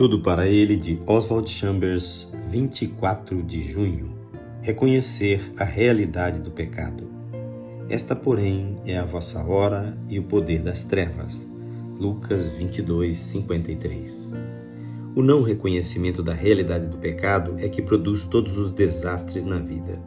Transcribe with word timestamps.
Tudo 0.00 0.18
para 0.20 0.48
ele 0.48 0.76
de 0.78 0.98
Oswald 1.06 1.50
Chambers, 1.50 2.32
24 2.48 3.42
de 3.42 3.62
junho. 3.62 4.14
Reconhecer 4.62 5.52
a 5.58 5.64
realidade 5.64 6.40
do 6.40 6.50
pecado. 6.50 7.06
Esta, 7.86 8.16
porém, 8.16 8.78
é 8.86 8.96
a 8.96 9.04
vossa 9.04 9.44
hora 9.44 9.94
e 10.08 10.18
o 10.18 10.22
poder 10.22 10.62
das 10.62 10.84
trevas. 10.84 11.46
Lucas 11.98 12.48
22, 12.52 13.18
53. 13.18 14.32
O 15.14 15.20
não 15.20 15.42
reconhecimento 15.42 16.22
da 16.22 16.32
realidade 16.32 16.86
do 16.86 16.96
pecado 16.96 17.56
é 17.58 17.68
que 17.68 17.82
produz 17.82 18.24
todos 18.24 18.56
os 18.56 18.72
desastres 18.72 19.44
na 19.44 19.58
vida. 19.58 20.00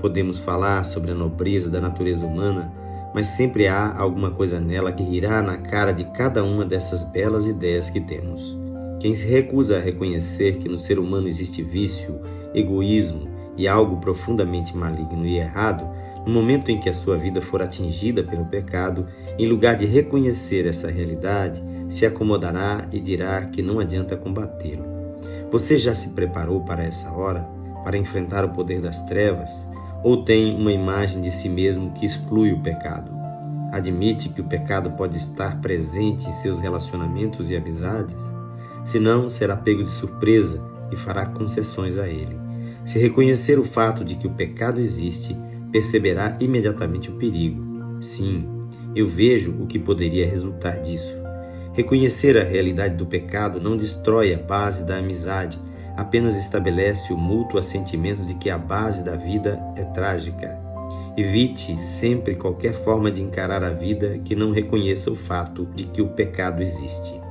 Podemos 0.00 0.38
falar 0.38 0.84
sobre 0.84 1.10
a 1.10 1.16
nobreza 1.16 1.68
da 1.68 1.80
natureza 1.80 2.24
humana, 2.24 2.72
mas 3.12 3.26
sempre 3.26 3.66
há 3.66 3.92
alguma 3.92 4.30
coisa 4.30 4.60
nela 4.60 4.92
que 4.92 5.02
irá 5.02 5.42
na 5.42 5.56
cara 5.56 5.90
de 5.90 6.04
cada 6.12 6.44
uma 6.44 6.64
dessas 6.64 7.02
belas 7.02 7.44
ideias 7.44 7.90
que 7.90 8.00
temos. 8.00 8.61
Quem 9.02 9.16
se 9.16 9.26
recusa 9.26 9.78
a 9.78 9.80
reconhecer 9.80 10.58
que 10.58 10.68
no 10.68 10.78
ser 10.78 10.96
humano 10.96 11.26
existe 11.26 11.60
vício, 11.60 12.20
egoísmo 12.54 13.28
e 13.56 13.66
algo 13.66 13.96
profundamente 13.96 14.76
maligno 14.76 15.26
e 15.26 15.38
errado, 15.38 15.84
no 16.24 16.32
momento 16.32 16.70
em 16.70 16.78
que 16.78 16.88
a 16.88 16.94
sua 16.94 17.16
vida 17.16 17.40
for 17.40 17.60
atingida 17.60 18.22
pelo 18.22 18.44
pecado, 18.44 19.08
em 19.36 19.48
lugar 19.48 19.74
de 19.74 19.86
reconhecer 19.86 20.66
essa 20.66 20.88
realidade, 20.88 21.60
se 21.88 22.06
acomodará 22.06 22.86
e 22.92 23.00
dirá 23.00 23.42
que 23.46 23.60
não 23.60 23.80
adianta 23.80 24.16
combatê-lo. 24.16 24.84
Você 25.50 25.78
já 25.78 25.92
se 25.92 26.10
preparou 26.10 26.60
para 26.60 26.84
essa 26.84 27.10
hora, 27.10 27.40
para 27.82 27.98
enfrentar 27.98 28.44
o 28.44 28.50
poder 28.50 28.80
das 28.80 29.02
trevas, 29.06 29.50
ou 30.04 30.24
tem 30.24 30.54
uma 30.54 30.70
imagem 30.70 31.20
de 31.20 31.32
si 31.32 31.48
mesmo 31.48 31.90
que 31.90 32.06
exclui 32.06 32.52
o 32.52 32.62
pecado? 32.62 33.10
Admite 33.72 34.28
que 34.28 34.40
o 34.40 34.44
pecado 34.44 34.92
pode 34.92 35.16
estar 35.16 35.60
presente 35.60 36.28
em 36.28 36.32
seus 36.32 36.60
relacionamentos 36.60 37.50
e 37.50 37.56
amizades? 37.56 38.41
Senão 38.84 39.30
será 39.30 39.56
pego 39.56 39.82
de 39.82 39.90
surpresa 39.90 40.60
e 40.90 40.96
fará 40.96 41.26
concessões 41.26 41.96
a 41.98 42.08
ele. 42.08 42.36
Se 42.84 42.98
reconhecer 42.98 43.58
o 43.58 43.64
fato 43.64 44.04
de 44.04 44.16
que 44.16 44.26
o 44.26 44.34
pecado 44.34 44.80
existe, 44.80 45.36
perceberá 45.70 46.36
imediatamente 46.40 47.10
o 47.10 47.14
perigo. 47.14 48.00
Sim, 48.00 48.48
eu 48.94 49.06
vejo 49.06 49.52
o 49.60 49.66
que 49.66 49.78
poderia 49.78 50.28
resultar 50.28 50.80
disso. 50.80 51.14
Reconhecer 51.72 52.36
a 52.36 52.44
realidade 52.44 52.96
do 52.96 53.06
pecado 53.06 53.60
não 53.60 53.76
destrói 53.76 54.34
a 54.34 54.38
base 54.38 54.84
da 54.84 54.98
amizade, 54.98 55.58
apenas 55.96 56.36
estabelece 56.36 57.12
o 57.12 57.16
mútuo 57.16 57.58
assentimento 57.58 58.24
de 58.24 58.34
que 58.34 58.50
a 58.50 58.58
base 58.58 59.02
da 59.02 59.16
vida 59.16 59.58
é 59.76 59.84
trágica. 59.84 60.60
Evite 61.16 61.78
sempre 61.80 62.34
qualquer 62.34 62.72
forma 62.72 63.10
de 63.10 63.22
encarar 63.22 63.62
a 63.62 63.70
vida 63.70 64.18
que 64.24 64.34
não 64.34 64.50
reconheça 64.50 65.10
o 65.10 65.16
fato 65.16 65.66
de 65.74 65.84
que 65.84 66.02
o 66.02 66.08
pecado 66.08 66.62
existe. 66.62 67.21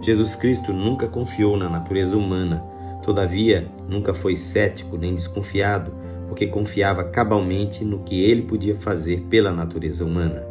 Jesus 0.00 0.36
Cristo 0.36 0.72
nunca 0.72 1.06
confiou 1.08 1.56
na 1.56 1.68
natureza 1.68 2.16
humana, 2.16 2.62
todavia 3.02 3.68
nunca 3.88 4.14
foi 4.14 4.36
cético 4.36 4.96
nem 4.96 5.14
desconfiado, 5.14 5.92
porque 6.28 6.46
confiava 6.46 7.04
cabalmente 7.04 7.84
no 7.84 8.00
que 8.00 8.22
ele 8.22 8.42
podia 8.42 8.76
fazer 8.76 9.22
pela 9.30 9.50
natureza 9.50 10.04
humana. 10.04 10.46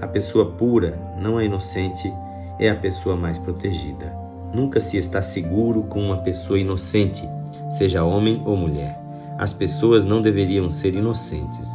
A 0.00 0.06
pessoa 0.06 0.52
pura, 0.52 0.98
não 1.20 1.36
a 1.36 1.44
inocente, 1.44 2.10
é 2.58 2.70
a 2.70 2.74
pessoa 2.74 3.16
mais 3.16 3.38
protegida. 3.38 4.14
Nunca 4.52 4.80
se 4.80 4.96
está 4.96 5.22
seguro 5.22 5.82
com 5.84 6.00
uma 6.00 6.18
pessoa 6.22 6.58
inocente, 6.58 7.28
seja 7.70 8.02
homem 8.02 8.42
ou 8.44 8.56
mulher. 8.56 8.98
As 9.38 9.52
pessoas 9.52 10.04
não 10.04 10.20
deveriam 10.20 10.70
ser 10.70 10.94
inocentes. 10.94 11.68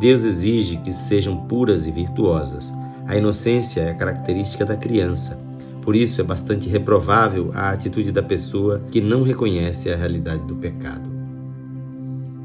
Deus 0.00 0.24
exige 0.24 0.78
que 0.78 0.92
sejam 0.92 1.36
puras 1.46 1.86
e 1.86 1.90
virtuosas. 1.90 2.72
A 3.06 3.16
inocência 3.16 3.82
é 3.82 3.90
a 3.90 3.94
característica 3.94 4.64
da 4.64 4.76
criança. 4.76 5.38
Por 5.82 5.96
isso 5.96 6.20
é 6.20 6.24
bastante 6.24 6.68
reprovável 6.68 7.50
a 7.52 7.70
atitude 7.70 8.12
da 8.12 8.22
pessoa 8.22 8.80
que 8.90 9.00
não 9.00 9.22
reconhece 9.22 9.90
a 9.90 9.96
realidade 9.96 10.46
do 10.46 10.54
pecado. 10.54 11.10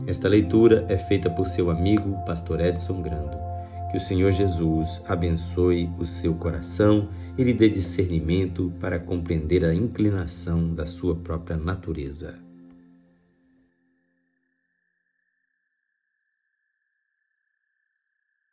Esta 0.07 0.27
leitura 0.27 0.85
é 0.89 0.97
feita 0.97 1.29
por 1.29 1.45
seu 1.45 1.69
amigo, 1.69 2.17
pastor 2.25 2.59
Edson 2.59 3.01
Grando. 3.01 3.37
Que 3.91 3.97
o 3.97 4.01
Senhor 4.01 4.31
Jesus 4.31 5.03
abençoe 5.07 5.89
o 5.99 6.05
seu 6.05 6.33
coração 6.33 7.09
e 7.37 7.43
lhe 7.43 7.53
dê 7.53 7.69
discernimento 7.69 8.73
para 8.79 8.99
compreender 8.99 9.63
a 9.63 9.73
inclinação 9.73 10.73
da 10.73 10.85
sua 10.85 11.15
própria 11.15 11.55
natureza. 11.55 12.46